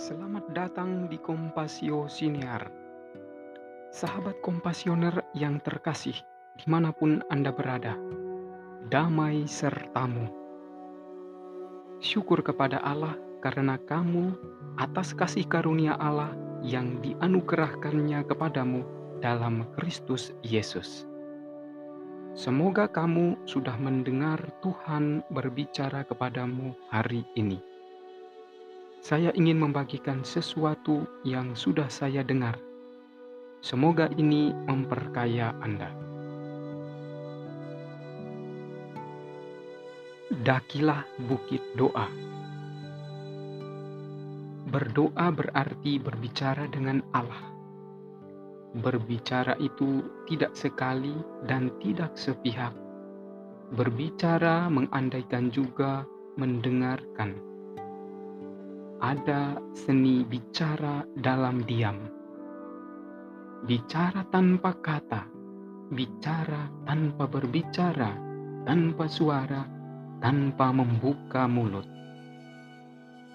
Selamat 0.00 0.48
datang 0.56 1.12
di 1.12 1.20
Kompasio 1.20 2.08
Siniar. 2.08 2.72
Sahabat 3.92 4.40
kompasioner 4.40 5.12
yang 5.36 5.60
terkasih, 5.60 6.16
di 6.56 6.64
mana 6.64 6.88
pun 6.88 7.20
Anda 7.28 7.52
berada, 7.52 8.00
damai 8.88 9.44
sertamu. 9.44 10.24
Syukur 12.00 12.40
kepada 12.40 12.80
Allah 12.80 13.12
karena 13.44 13.76
kamu 13.76 14.32
atas 14.80 15.12
kasih 15.12 15.44
karunia 15.44 16.00
Allah 16.00 16.32
yang 16.64 17.04
dianugerahkannya 17.04 18.24
kepadamu 18.24 18.80
dalam 19.20 19.68
Kristus 19.76 20.32
Yesus. 20.40 21.04
Semoga 22.32 22.88
kamu 22.88 23.36
sudah 23.44 23.76
mendengar 23.76 24.40
Tuhan 24.64 25.20
berbicara 25.28 26.08
kepadamu 26.08 26.72
hari 26.88 27.28
ini. 27.36 27.69
Saya 29.00 29.32
ingin 29.32 29.56
membagikan 29.56 30.20
sesuatu 30.28 31.08
yang 31.24 31.56
sudah 31.56 31.88
saya 31.88 32.20
dengar. 32.20 32.60
Semoga 33.64 34.12
ini 34.12 34.52
memperkaya 34.52 35.56
Anda. 35.64 35.88
Dakilah 40.44 41.08
bukit 41.28 41.64
doa. 41.80 42.12
Berdoa 44.68 45.26
berarti 45.32 45.96
berbicara 45.96 46.68
dengan 46.68 47.00
Allah. 47.16 47.50
Berbicara 48.84 49.56
itu 49.64 50.04
tidak 50.28 50.52
sekali 50.52 51.16
dan 51.48 51.72
tidak 51.80 52.20
sepihak. 52.20 52.76
Berbicara 53.72 54.68
mengandaikan 54.68 55.48
juga 55.48 56.04
mendengarkan. 56.36 57.50
Ada 59.00 59.56
seni 59.72 60.28
bicara 60.28 61.00
dalam 61.16 61.64
diam. 61.64 62.04
Bicara 63.64 64.28
tanpa 64.28 64.76
kata, 64.76 65.24
bicara 65.88 66.68
tanpa 66.84 67.24
berbicara, 67.24 68.12
tanpa 68.68 69.08
suara, 69.08 69.64
tanpa 70.20 70.68
membuka 70.76 71.48
mulut. 71.48 71.88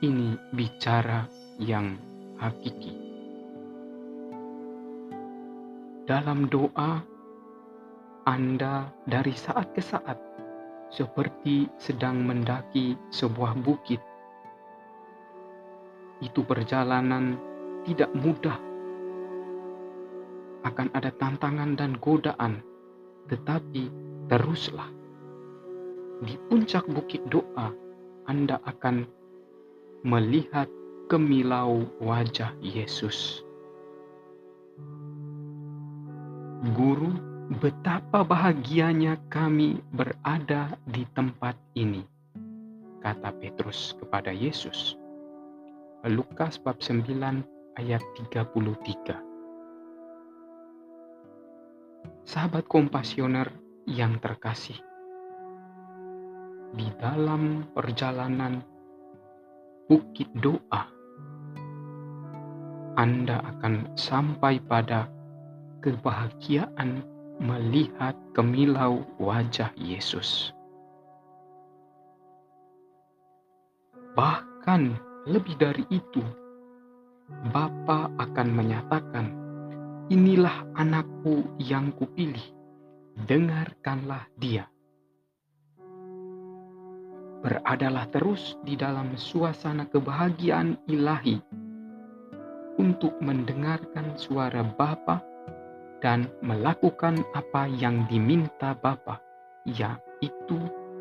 Ini 0.00 0.56
bicara 0.56 1.28
yang 1.60 2.00
hakiki. 2.40 2.96
Dalam 6.08 6.48
doa, 6.48 7.04
Anda 8.24 8.88
dari 9.04 9.36
saat 9.36 9.76
ke 9.76 9.84
saat 9.84 10.16
seperti 10.88 11.68
sedang 11.76 12.24
mendaki 12.24 12.96
sebuah 13.12 13.60
bukit. 13.60 14.09
Itu 16.20 16.44
perjalanan 16.44 17.40
tidak 17.88 18.12
mudah. 18.12 18.60
Akan 20.68 20.92
ada 20.92 21.08
tantangan 21.16 21.72
dan 21.72 21.96
godaan, 21.96 22.60
tetapi 23.32 23.88
teruslah. 24.28 24.92
Di 26.20 26.36
puncak 26.52 26.84
bukit 26.84 27.24
doa, 27.32 27.72
Anda 28.28 28.60
akan 28.68 29.08
melihat 30.04 30.68
kemilau 31.08 31.88
wajah 31.96 32.52
Yesus. 32.60 33.40
Guru, 36.76 37.16
betapa 37.56 38.20
bahagianya 38.20 39.16
kami 39.32 39.80
berada 39.96 40.76
di 40.84 41.08
tempat 41.16 41.56
ini, 41.72 42.04
kata 43.00 43.32
Petrus 43.40 43.96
kepada 43.96 44.28
Yesus. 44.28 44.99
Lukas 46.08 46.56
bab 46.56 46.80
9 46.80 47.76
ayat 47.76 48.00
33. 48.16 49.20
Sahabat 52.24 52.64
kompasioner 52.64 53.52
yang 53.84 54.16
terkasih, 54.16 54.80
di 56.72 56.88
dalam 56.96 57.68
perjalanan 57.76 58.64
bukit 59.92 60.32
doa, 60.40 60.88
Anda 62.96 63.44
akan 63.44 63.92
sampai 63.92 64.56
pada 64.64 65.04
kebahagiaan 65.84 67.04
melihat 67.44 68.16
kemilau 68.32 69.04
wajah 69.20 69.68
Yesus. 69.76 70.56
Bahkan 74.16 75.09
lebih 75.28 75.56
dari 75.60 75.84
itu, 75.92 76.22
Bapa 77.52 78.08
akan 78.16 78.48
menyatakan, 78.50 79.26
"Inilah 80.08 80.64
anakku 80.74 81.44
yang 81.60 81.92
kupilih, 81.94 82.42
dengarkanlah 83.28 84.24
dia." 84.40 84.66
Beradalah 87.40 88.04
terus 88.12 88.60
di 88.64 88.76
dalam 88.76 89.16
suasana 89.16 89.88
kebahagiaan 89.88 90.76
ilahi 90.88 91.40
untuk 92.76 93.16
mendengarkan 93.20 94.16
suara 94.16 94.60
Bapa 94.64 95.24
dan 96.04 96.28
melakukan 96.40 97.20
apa 97.36 97.68
yang 97.68 98.04
diminta 98.08 98.76
Bapa, 98.76 99.20
yaitu 99.64 100.58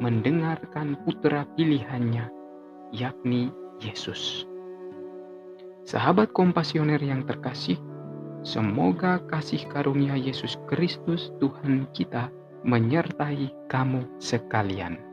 mendengarkan 0.00 0.96
putra 1.04 1.44
pilihannya, 1.56 2.28
yakni 2.92 3.52
Yesus. 3.82 4.46
Sahabat 5.82 6.30
kompasioner 6.30 7.02
yang 7.02 7.26
terkasih, 7.26 7.76
semoga 8.46 9.18
kasih 9.26 9.66
karunia 9.66 10.14
Yesus 10.14 10.54
Kristus 10.70 11.34
Tuhan 11.42 11.90
kita 11.90 12.30
menyertai 12.62 13.50
kamu 13.66 14.06
sekalian. 14.22 15.11